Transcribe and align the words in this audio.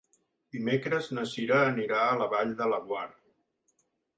Dimecres 0.55 1.09
na 1.17 1.25
Cira 1.33 1.59
anirà 1.67 2.01
a 2.07 2.17
la 2.23 2.31
Vall 2.35 2.57
de 2.63 2.71
Laguar. 2.73 3.07